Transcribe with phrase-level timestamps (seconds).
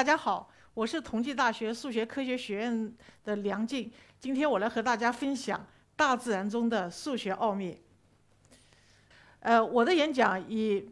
[0.00, 3.92] 大家好，我是同济大学数学科学学院的梁静。
[4.18, 5.62] 今天我来和大家分享
[5.94, 7.78] 大自然中的数学奥秘。
[9.40, 10.88] 呃，我的演讲以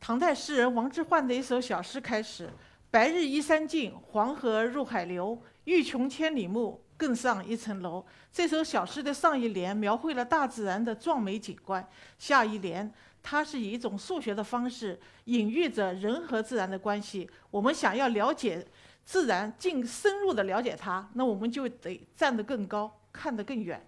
[0.00, 2.50] 唐代诗人王之涣的一首小诗开始
[2.90, 5.40] ：“白日依山尽，黄河入海流。
[5.66, 11.88] 欲穷千里目，更上一层楼。”这首小诗的上一联描绘了大自然的壮美景观，
[12.18, 12.92] 下一联。
[13.24, 17.28] 它是以一种数学的方式隐喻着人和自然的关系。
[17.50, 18.64] 我们想要了解
[19.02, 23.82] 自然，进深入的了解它，那我们就得站得更高，看得更远。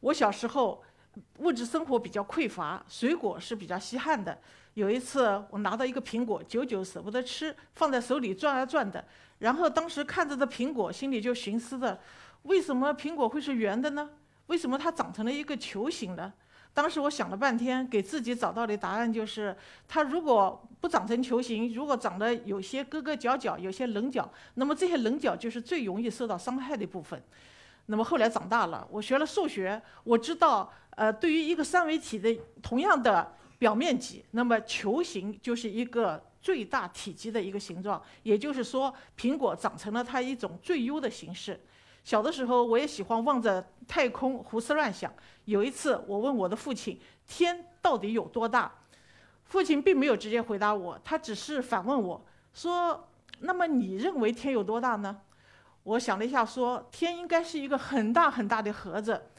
[0.00, 0.82] 我小时候
[1.40, 4.36] 物质生活比较匮乏，水果是比较稀罕的。
[4.72, 9.04] 有一次，我拿到一个苹果，久久舍不得吃，放在手里转啊转的。
[9.38, 12.00] 然后当时看着这苹果，心里就寻思着：
[12.44, 14.10] 为什么苹果会是圆的呢？
[14.46, 16.32] 为什么它长成了一个球形呢？
[16.74, 19.56] 当时我想了半天，给自己找到的答案就是：
[19.86, 27.22] 它如果不长成球形，如果长得有些割割角角、有些棱角，那么这些棱角就是最容易受到伤害的部分。
[27.86, 38.02] 那么后来长大了，我学了数学，我知道，呃，对于一个三维体的同样的表面积，那么球形就是一个最大体积的一个形状。
[38.24, 41.60] 也就是说，苹果长成了它一种最优的形式。
[42.04, 45.10] 小的时候，我也喜欢望着太空胡思乱想。
[45.46, 48.70] 有一次，我问我的父亲：“天到底有多大？”
[49.46, 53.08] 父亲并没有直接回答我，他只是反问我说
[53.40, 55.22] ：“那么你认为天有多大呢？”
[55.82, 59.30] 我想了一下，说：“天应该是一个很大很大的盒子。”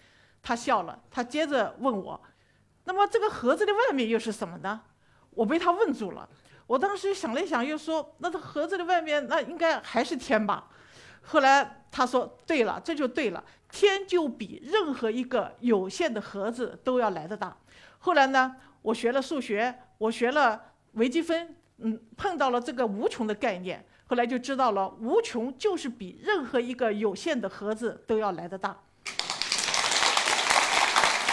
[0.41, 2.19] 他笑了，他接着问我
[2.85, 4.81] ：“那么这个盒子的外面又是什么呢？”
[5.31, 6.27] 我被他问住了。
[6.65, 10.67] 我当时想了一想，又说：“那这盒子的外面，那应该还是天吧？”
[11.25, 17.57] 后来他说：“对了，这就对了，天就比任何一个有限的盒子都要来得大。”
[17.97, 20.61] 后来呢，我学了数学，我学了
[20.93, 28.77] 微积分，嗯，碰到了这个无穷的概念，后来就知道了，无穷就是比任何一个有限的盒子都要来得大。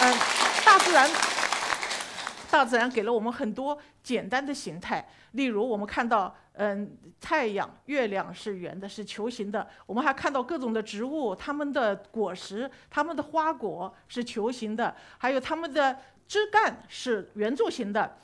[0.00, 0.14] 嗯，
[0.64, 1.31] 大自然。
[2.52, 9.66] 大自然给了我们很多简单的形态，例如我们看到，嗯，太阳、月亮是圆的，是球形的。
[9.86, 15.96] 我们还看到各种的植物，它们的果实、它们的花果是球形的，还有它们的
[16.28, 18.18] 枝干是圆柱形的，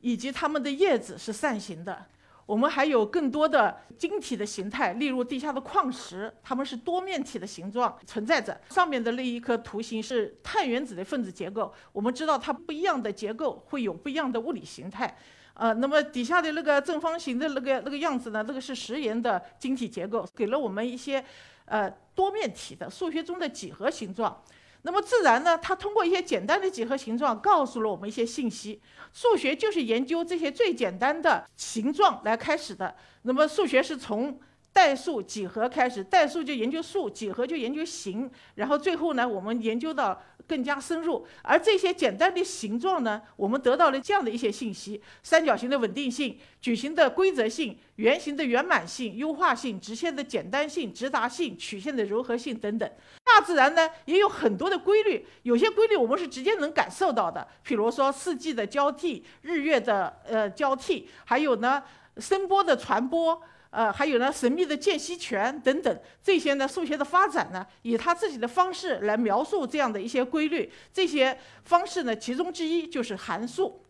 [0.00, 2.04] 以及它们的叶子是扇形的。
[2.48, 8.58] 我们还有更多的晶体的形态，例如地下的矿石，它们是多面体的形状存在着。
[8.70, 15.14] 上面的那一颗图形是碳原子的分子结构，我们知道它不一样的结构会有不一样的物理形态。
[15.52, 21.22] 呃，那么底下的那个正方形的那个那个样子呢，这个是石岩的晶体结构，给了我们一些
[21.66, 24.42] 呃多面体的数学中的几何形状。
[24.88, 25.58] 那么自然呢？
[25.58, 28.80] 它通过一些简单的几何形状，告诉了我们一些信息。
[29.12, 32.96] 数学就是研究这些最简单的形状来开始的。
[33.22, 34.40] 那么数学是从。
[34.70, 41.26] 代数、几何开始，代数就研究数，几何就研究形，然后最后呢，我们研究到更加深入。
[41.42, 52.90] 而这些简单的形状呢，我们得到了这样的一些信息：三角形的稳定性、矩形的规则性、圆形的圆满性、优化性、直线的简单性、直达性、曲线的柔和性等等。
[53.22, 61.82] 大自然呢，也有很多的规律，有些规律我们是直接能感受到的，比如说四季的交替、日月的呃交替，还有呢
[62.16, 63.40] 声波的传播。
[63.70, 70.72] 呃，还有呢，神秘的间隙权等等，这些呢，数学的发展呢，以他自己的方式来描述这样的一些规律。
[70.92, 73.84] 这些方式呢，其中之一就是函数。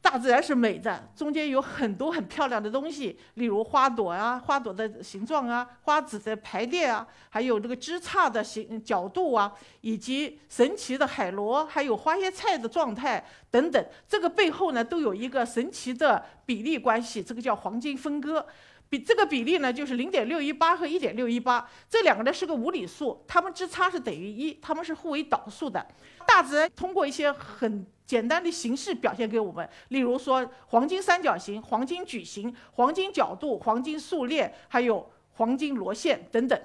[0.00, 13.82] 大自然是美的，中间有很多很漂亮的东西，例如花朵啊，花朵的形状啊，花籽的排列啊，还有这个枝杈的形角度啊，以及神奇的海螺，还有花椰菜的状态等等。
[14.06, 18.46] 这个背后呢，都有一个神奇的比例关系，这个叫黄金分割。
[18.88, 25.84] 比这个比例呢，就是零点六一八和一点六一八，这两个呢是个无理数，它们之差是等于一，它们是互为导数的。
[26.26, 36.60] 大自然通过一些很简单的形式表现给我们，例如说黄金三角形、黄金矩形、黄金角度、黄金数列，还有黄金螺线等等。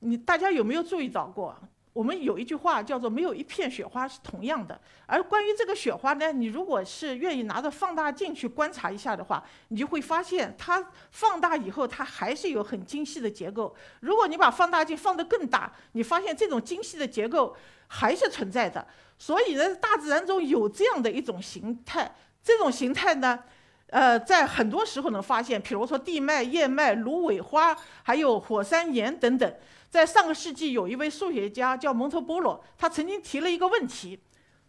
[0.00, 1.56] 你大家有没有注意到过？
[1.92, 13.74] 我们有一句话叫做“没有一片雪花是同样的”，而关于这个雪花呢，你如果是愿意拿着放大镜去观察一下的话，你就会发现它放大以后，它还是有很精细的结构。
[14.00, 17.56] 如果你把放大镜放得更大，你发现这种精细的结构
[17.88, 18.86] 还是存在的。
[19.18, 23.42] 所以呢，大自然中有这样的一种形态，这种形态呢，
[23.90, 29.54] 呃，在很多时候能发现，比如说地脉、叶脉、芦苇花，还有火山岩等等。
[29.88, 34.20] 在上个世纪，有一位数学家叫蒙特波罗，他曾经提了一个问题，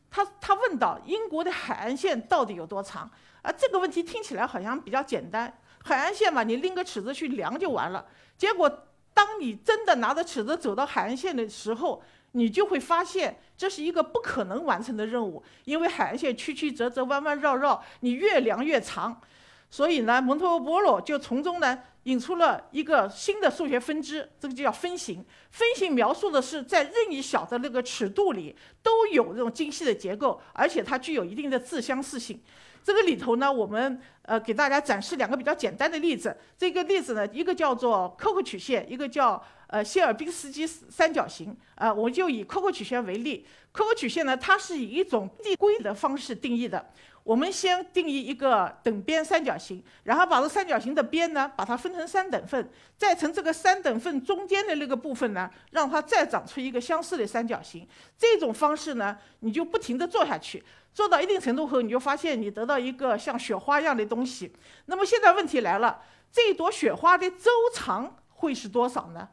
[0.10, 3.10] 他他问到英国的海岸线到底有多长？
[3.44, 5.52] 啊，这个问题听起来好像比较简单，
[5.84, 8.06] 海岸线嘛，你拎个尺子去量就完了。
[8.38, 8.68] 结果，
[9.14, 12.02] 当你真的拿着尺子走到海岸线的时候，
[12.34, 19.22] 你就会发现这是一个不可能完成的任务，因为海岸线曲曲折折、弯弯绕绕，你越量越长。
[19.70, 25.24] 所以呢，蒙托波罗就从中呢引出了一个新的数学分支，这个就叫分形。
[25.50, 32.42] 分形描述的是在任意小的那个尺度里都有这种精细的结构，而且它具有一定的自相似性。
[32.84, 36.36] 这个里头呢，我们呃给大家展示两个比较简单的例子。
[36.58, 41.58] 这个例子呢，一个叫做 COCO 曲线，一个叫呃谢尔宾斯基三角形。
[41.76, 43.48] 呃，我就以 COCO 曲线为例。
[43.74, 46.92] COCO 曲线呢，它是以一种递归的方式定义的。
[47.24, 57.88] 我们先定义一个等边三角形，然后把这三角形的边呢，把它分成三等份，再从这个三等份中间的那个部分呢，让它再长出一个相似的三角形。
[58.18, 60.64] 这种方式呢，你就不停地做下去。
[60.94, 64.52] 做到一定程度后，你就发现你得到一个像雪花一样的东西。
[64.88, 66.02] 那么现在问题来了，
[66.32, 69.30] 这朵雪花的周长会是多少呢？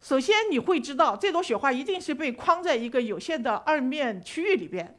[0.00, 4.96] 首先你会知道，这朵雪花一定是被框在一个有限的二面区域里边。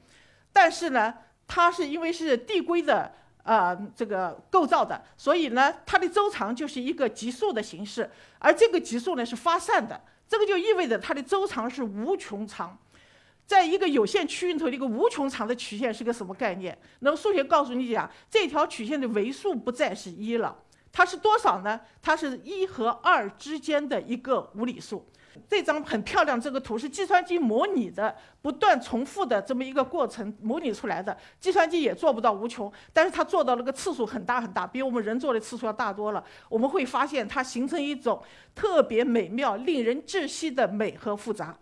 [0.51, 1.13] 但是呢，
[1.48, 3.12] 它是因为是递归的
[3.44, 8.10] 呃这个构造的，所以呢，它的周长就是一个级数的形式，
[8.40, 12.78] 而这个级数呢是发散的，这个就意味着它的周长是无穷长。
[13.45, 16.78] 在一个有限区域里头的一个无穷长的曲线是个什么概念？
[17.00, 20.56] 那么数学告诉你讲，这条曲线的维数不再是一了，
[20.92, 21.80] 它是多少呢？
[22.02, 25.06] 它是一和二之间的一个无理数。
[25.48, 31.16] 这张很漂亮，这个图是计算机模拟的不断重复的这么一个过程模拟出来的。
[31.40, 36.22] 计算机也做不到无穷，但是它做到了个次数很大很大，比我们人做的次数要大多了。
[36.50, 38.22] 我们会发现它形成一种
[38.54, 41.56] 特别美妙、令人窒息的美和复杂。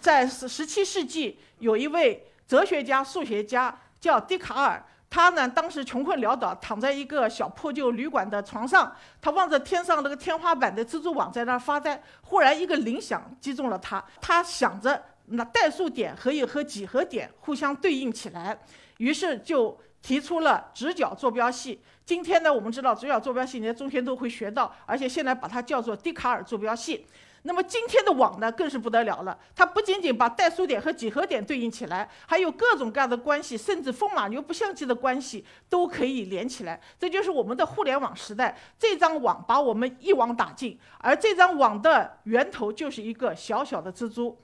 [0.00, 4.82] 在十十七世纪，有一位哲学家、数学家叫笛卡尔。
[5.12, 12.00] 他呢，当时穷困潦倒，躺在一个小破旧旅馆的床上，他望着天上那个天花板的蜘蛛网，在那儿发呆。
[12.22, 14.04] 忽然，一个铃响击中了他。
[14.20, 18.56] 他想着，那代数点可以和几何点互相对应起来，
[18.98, 21.80] 于是就提出了直角坐标系。
[22.06, 27.04] 今天呢，我们知道直角坐标系，你在中学都会学到，而且现在把它叫做笛卡尔坐标系。
[27.42, 29.38] 那么今天的网呢，更是不得了了。
[29.56, 36.80] 它不仅仅把代数点和几何点对应起来，还有各种各样的关系，甚至风马牛不相及的关系都可以连起来。
[36.98, 38.56] 这就是我们的互联网时代。
[38.78, 44.38] 这张网把我们一网打尽，而这张网的源头就是一个小小的蜘蛛。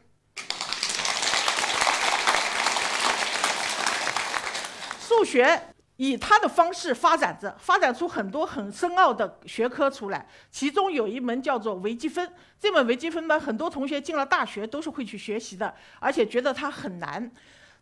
[4.99, 5.76] 数学。
[5.97, 10.27] 以他的方式发展着，发展出很多很深奥的学科出来。
[10.51, 17.31] 其中有一门叫做微积分，这门微积分呢，很多同学进了大学都是会去学习的，而且觉得它很难。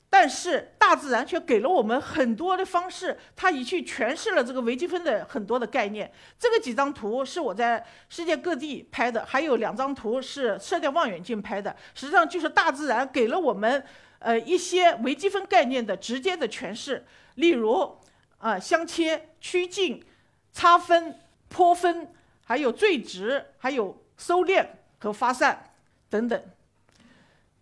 [0.08, 6.08] 但是大自然却给了我们很多的方式，它已去诠释了这个微积分的很多的概念。
[6.38, 11.75] 这个几张图是我在世界各地拍的，还有两张图是射电望远镜拍的。
[11.96, 13.84] 实际上就是大自然给了我们，
[14.20, 17.99] 呃，一些微积分概念的直接的诠释，例如。
[18.44, 20.05] 啊，相切、趋近、
[20.52, 21.19] 差分、
[21.49, 22.12] 坡分，
[22.44, 24.67] 还有最值，还有收敛
[24.99, 25.70] 和发散
[26.11, 26.38] 等等。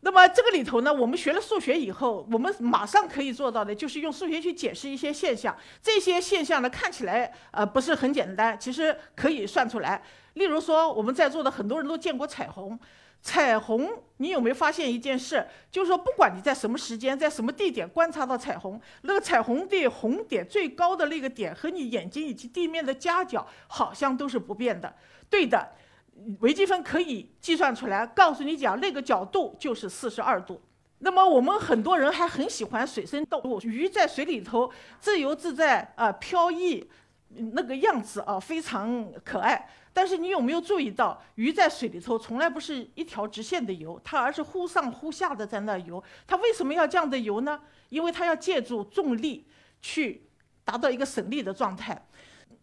[0.00, 5.56] 那么这个里头呢，我们学了数学以后，我们马上可以做到的就是用数学去解释一些现象。
[5.80, 10.02] 这些现象呢，看起来呃不是很简单，其实可以算出来。
[10.34, 12.76] 例如说，我们在座的很多人都见过彩虹。
[13.22, 15.46] 彩虹，你有没有发现一件事？
[15.70, 24.92] 就是说，不管你在什么时间、在什么地点观察到彩虹，那个彩虹的红点最高的那个点和你眼睛以及地面的夹角好像都是不变的。
[25.30, 25.70] 对的，
[26.40, 30.60] 微积分可以计算出来，告诉你讲那个角度就是四十二度。
[30.98, 36.88] 那么我们很多人还很喜欢水生动物，鱼在水里头自由自在啊飘逸，
[37.28, 39.68] 那个样子啊非常可爱。
[39.94, 46.02] 但是你有没有注意到，鱼在水里头从来不是一条直线的游，它而是忽上忽下的在那游。
[46.26, 47.60] 它为什么要这样的游呢？
[47.90, 49.46] 因为它要借助重力
[49.82, 50.22] 去
[50.64, 52.06] 达到一个省力的状态。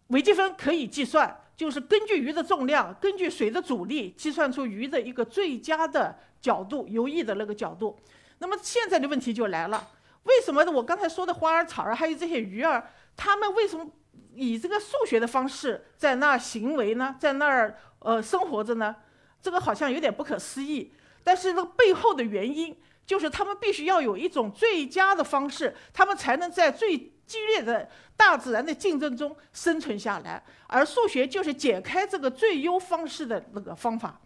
[0.08, 7.96] 微积分可以计算，就是根据鱼的重量，根据水的阻力，计算出鱼的一个最佳的角度，游弋的那个角度。
[8.38, 9.88] 那么现在的问题就来了，
[10.24, 13.88] 为什么我刚才说的花儿、草儿，还有这些鱼儿，它们为什么？
[14.34, 18.96] 以这个数学的方式在那儿行为呢，在那儿呃生活着呢，
[19.42, 20.92] 这个好像有点不可思议。
[21.22, 26.96] 但是那背后的原因，就是他们必须要有一种最佳的方式，他们才能在最
[27.26, 30.42] 激烈的大自然的竞争中生存下来。
[30.66, 34.20] 而数学就是解开这个最优方式的那个方法。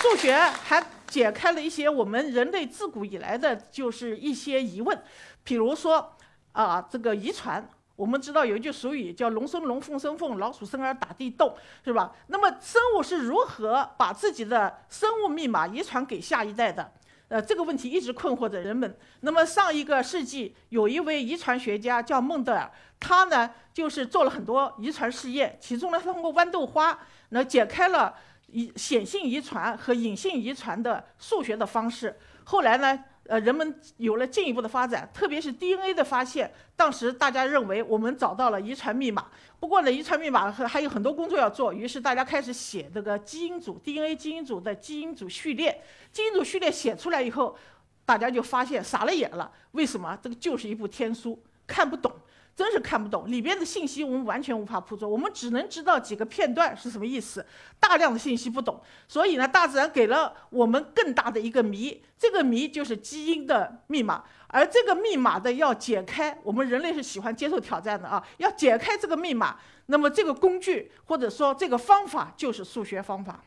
[0.00, 5.02] 数学还解开了一些我们人类自古以来的就是一些疑问，
[5.50, 6.12] 比如说
[6.52, 7.68] 啊，这个遗传。
[7.96, 11.54] 我们知道有一句俗语叫“龙生龙，凤生凤，老鼠生儿打地洞”，
[11.84, 12.14] 是吧？
[12.28, 16.92] 那么生物是如何把自己的生物密码遗传给下一代的？
[17.28, 18.96] 呃，这个问题一直困惑着人们。
[19.22, 26.96] 那么上一个世纪有一位遗传学家叫孟德尔，他呢就是做了很多遗传试验，其中呢通过豌豆花，
[27.30, 28.14] 那解开了
[28.46, 32.16] 遗显性遗传和隐性遗传的数学的方式。
[32.44, 33.04] 后来呢？
[33.30, 36.52] 呃，人们有了进一步的发展，特别是 DNA 的发现。
[36.74, 39.24] 当时大家认为我们找到了遗传密码，
[39.60, 41.72] 不过呢，遗传密码还还有很多工作要做。
[41.72, 45.80] 于是大家开始写这个基因组 DNA 基因组的基因组序列。
[46.10, 47.56] 基因组序列写出来以后，
[48.04, 49.48] 大家就发现傻了眼了。
[49.70, 50.18] 为什么？
[50.20, 52.12] 这个就是一部天书，看不懂。
[52.60, 57.42] 真是看不懂里边的信息，我们完全无法捕捉，我们只能知道几个片段是什么意思，
[57.78, 58.78] 大量的信息不懂。
[59.08, 64.24] 所以呢，大自然给了我们更大的一个谜，这个谜就是基因的密码。
[64.48, 73.42] 而这个密码的要解开，我们人类是喜欢接受挑战的啊，要解开这个密码，那么这个工具或者说这个方法就是数学方法。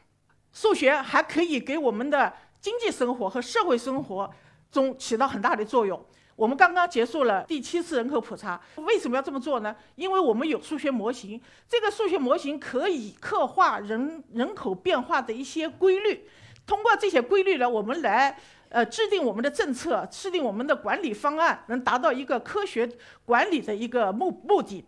[0.52, 4.34] 数学还可以给我们的经济生活和社会生活
[4.74, 6.04] 中起到很大的作用。
[6.36, 9.76] 我们刚刚结束了第七次人口普查，为什么要这么做呢？
[9.94, 11.40] 因为我们有数学模型，
[11.70, 16.28] 这个数学模型可以刻画人人口变化的一些规律，
[16.66, 18.36] 通过这些规律呢，我们来
[18.70, 22.90] 呃制定我们的政策，制定我们的管理方案，能达到一个科学
[23.26, 24.84] 管理的一个目目的。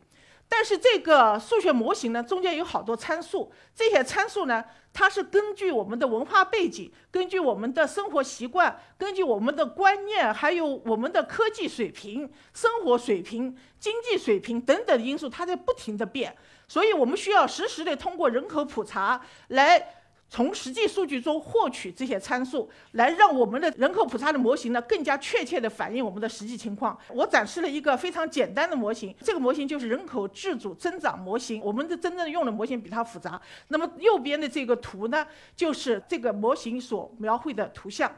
[0.47, 16.35] 但是这个数学模型呢，中间有好多参数，这些参数呢，它是根据我们的文化背景、根据我们的生活习惯、根据我们的观念，还有我们的科技水平、生活水平、经济水平等等因素，它在不停的变，
[16.67, 20.01] 所以我们需要实时的通过人口普查来。
[20.27, 26.97] 从实际数据中获取这些参数，来让我们的人口普查的模型呢更加确切地反映我们的实际情况。
[27.09, 31.61] 我展示了一个非常简单的模型，这个模型就是人口自主增长模型。
[31.63, 33.39] 我们的真正用的模型比它复杂。
[33.69, 38.11] 那么右边的这个图呢，就是这个模型所描绘的图像。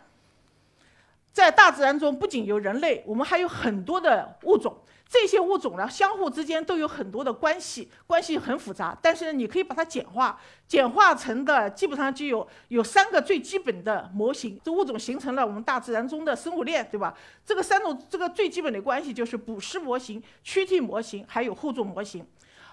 [1.32, 4.76] 在大自然中，不仅有人类，我们还有很多的物种。
[5.10, 8.98] 这些物种呢，相互之间都有很多的关系，关系很复杂。
[9.02, 14.60] 但是呢，你可以把它简化，简化成的基本上就有有三个最基本的模型。
[14.64, 17.14] 这物种形成了我们大自然中的生物链，对吧？
[17.46, 22.26] 这个三种这个最基本的关系就是捕食模型、躯体模型，还有互助模型。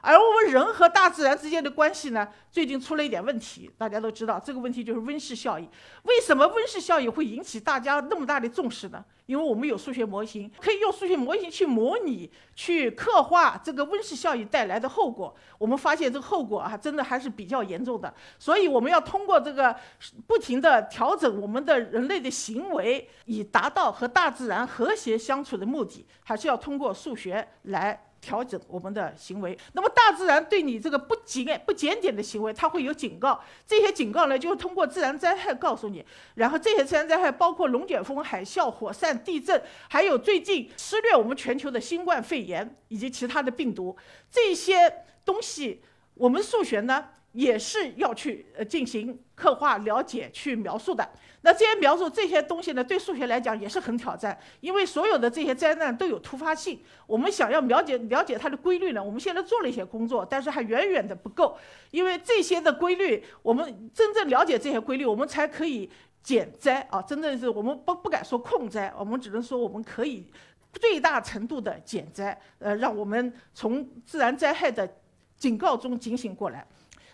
[0.04, 3.70] 而我们人和大自然之间的关系呢，最近出了一点问题。
[3.78, 5.66] 大家都知道，这个问题就是温室效应。
[6.02, 9.02] 为什么温室效应会引起大家那么大的重视呢？
[9.25, 15.34] 因为我们有数学模型，可以用数学模型去模拟、去刻画这个温室效应带来的后果。
[15.56, 18.12] 我们发现这个后果啊，真的还是比较严重的。
[18.38, 19.75] 所以我们要通过这个
[20.26, 28.11] 不停地调整我们的人类的行为，以达到和大自然和谐相处的目的，还是要通过数学来。
[28.25, 33.38] 调整我们的行为，那么大自然对你这个不检不检点的行为，它会有警告。
[33.66, 36.02] 这些警告呢，就是通过自然灾害告诉你。
[36.35, 43.95] 然后这些自然灾害包括龙卷风、海啸、火山、地震，还有最近肆虐我们全球的新冠肺炎以及其他的病毒。
[44.31, 45.83] 这些东西，
[46.14, 47.11] 我们数学呢？
[47.35, 51.07] 也是要去呃进行刻画、了解、去描述的。
[51.43, 56.81] 那这些描述这些东西呢，对数学来讲也是很挑战，因为所有的这些灾难都有突发性。
[57.07, 61.59] 我们想要了解了解它的规律呢，我们现在做了一些工作，但是还远远的不够。
[61.91, 65.91] 因为这些的规律，我们真正了解这些规律，我们才可以
[66.23, 67.03] 减灾啊！
[67.03, 70.26] 真正是我们不不敢说控灾，我们只能说我们可以
[70.73, 74.91] 最大程度的减灾，呃，让我们从自然灾害的
[75.37, 76.67] 警告中警醒过来。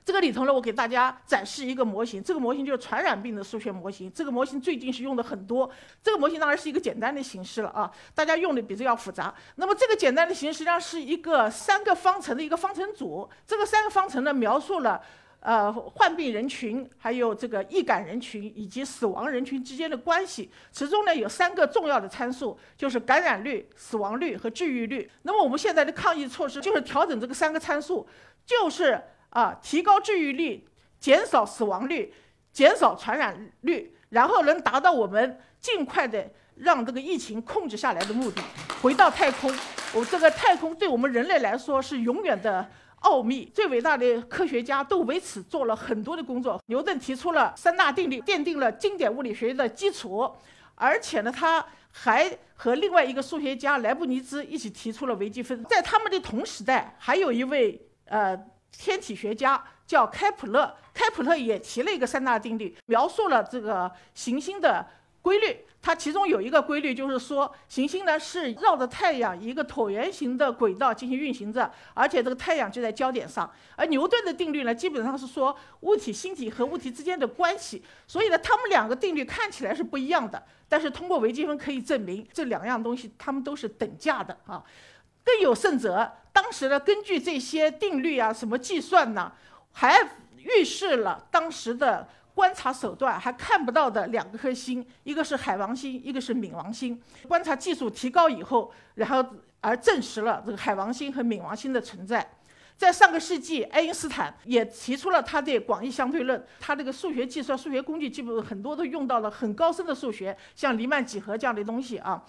[0.05, 4.11] 这个里头呢，我给大家展示一个模型，这个模型就是传染病的数学模型。
[4.13, 5.71] 这个模型最近是用的很多。
[6.03, 9.33] 这个模型当然是一个简单的形式了啊，大家用的比这要复杂。
[9.57, 13.29] 那么这个简单的形式实际上是一个三个方程的一个方程组。
[13.47, 15.01] 这个三个方程呢，描述了
[15.41, 20.51] 呃患病人群、还有这个易感人群以及死亡人群之间的关系。
[20.73, 25.09] 其中呢有三个重要的参数，就是感染率、死亡率和治愈率。
[25.23, 28.09] 那么我们现在的抗疫措施就是调整这个三个参数，
[28.47, 29.01] 就是。
[29.31, 30.67] 啊，提高治愈率，
[30.99, 32.13] 减少死亡率，
[32.53, 38.43] 减少传染率，然后能达到我们尽快的让这个疫情控制下来的目的。
[38.83, 39.53] 回到太空，
[39.95, 42.69] 我这个太空对我们人类来说是永远的
[43.01, 43.45] 奥秘。
[43.55, 46.61] 最伟大的科学家都为此做了很多的工作。
[46.67, 50.29] 牛顿提出了三大定律，奠定了经典物理学的基础，
[50.75, 55.65] 而且呢，他还和另外一个数学家莱布尼兹一起提出了微积分。
[55.67, 58.37] 在他们的同时代，还有一位呃。
[58.77, 60.75] 天体学家叫开普勒。
[60.93, 64.87] 开普勒也提了一个三大定律，描述了这个行星的
[65.23, 65.65] 规律。
[65.83, 73.51] 它其中有一个规律，就是说行星呢是绕着太阳一个椭圆形的轨道进行运行着，而且这个太阳就在焦点上。
[73.77, 77.83] 而牛顿的定律呢，基本上是说物体星体和物体之间的关系。
[78.07, 84.63] 所以呢，它们两个定律看起来是不一样的，但是通过微积分可以证明这两样东西它们都是等价的啊。
[85.25, 89.33] 更有甚者，当时呢根据这些定律啊，什么计算呢，
[89.73, 89.99] 还
[90.39, 92.09] 预示了当时的。
[92.33, 96.99] 观察手段还看不到的两颗星，一个是海王星，一个是冥王星。
[97.29, 99.23] 观察技术提高以后，然后
[99.61, 102.27] 而证实了这个海王星和冥王星的存在。
[102.79, 106.43] 在上个世纪，爱因斯坦也提出了他的广义相对论。
[106.59, 112.25] 他这个数学计算、数学工具基本很多都用到了很高深的数学，像黎曼几何这样的东西啊。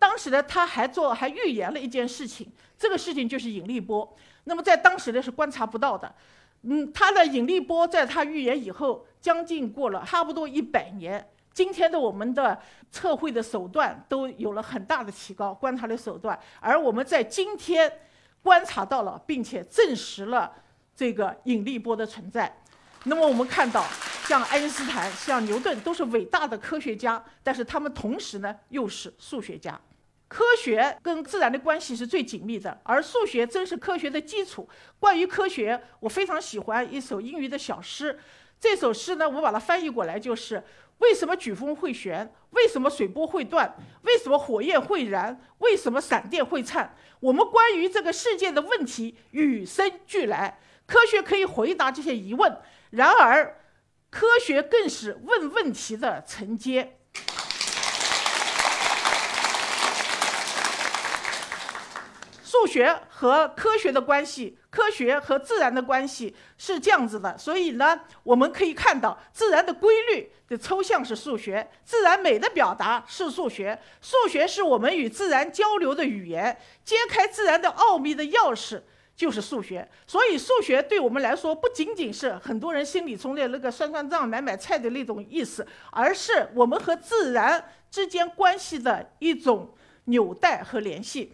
[0.00, 4.16] 当时呢，他还做还预言了一件事情，这个事情就是引力波。
[4.44, 6.12] 那么在当时呢是观察不到的。
[6.62, 11.24] 嗯，他的引力波在他预言以后，将近过了差不多一百年。
[11.52, 12.58] 今天的我们的
[12.90, 17.92] 测绘的手段都有了很大的提高，观察的手段，而我们在今天
[18.42, 20.50] 观察到了，并且证实了
[20.96, 22.50] 这个引力波的存在。
[23.04, 23.84] 那么我们看到，
[24.24, 29.78] 像爱因斯坦、像牛顿都是伟大的科学家，但是他们同时呢又是数学家。
[30.30, 34.68] 科学跟自然的关系是最紧密的，而数学正是科学的基础。
[35.00, 38.16] 关于科学，我非常喜欢一首英语的小诗。
[38.60, 40.62] 这首诗呢，我把它翻译过来就是：
[40.98, 42.32] 为什么飓风会旋？
[42.50, 43.76] 为什么水波会断？
[44.02, 45.40] 为什么火焰会燃？
[45.58, 46.94] 为什么闪电会颤？
[47.18, 52.56] 我们关于这个世界的问题与生俱来，科学可以回答这些疑问。
[52.90, 53.56] 然而，
[54.10, 56.99] 科学更是问问题的承接。
[62.60, 76.54] 数学和科学的关系，科学和自然的关系是这样子的，所以呢，我们可以看到，自然的规律的抽象是数学，自然美的表达是数学，数学是我们与自然交流的语言，
[76.84, 78.82] 揭开自然的奥秘的钥匙
[79.16, 79.88] 就是数学。
[80.06, 91.32] 所以，数学对我们来说，不仅仅是很多人心里中的那个算算账、买买菜的那种意思，而是我们和自然之间关系的一种纽带和联系。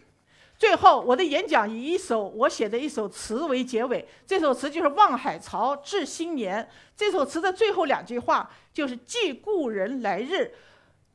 [0.58, 4.06] 最后，我的演讲以一首我写的一首词为结尾。
[4.26, 6.62] 这首词就是《望海潮致新年》。
[6.96, 10.50] 这首词的最后两句话就是“寄故人来日，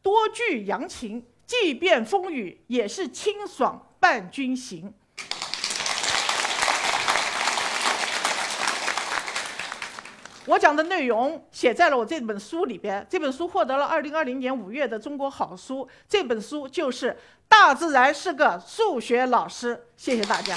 [0.03, 4.93] 多具阳情；即便风雨，也是清爽伴君行。”
[10.45, 13.05] 我讲的内容写在了我这本书里边。
[13.09, 15.87] 这本书获得了二零二零年五月的中国好书。
[16.07, 17.11] 这本书就是
[17.47, 19.75] 《大自然是个数学老师》。
[19.95, 20.55] 谢谢大家。